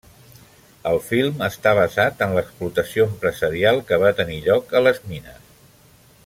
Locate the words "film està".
1.09-1.73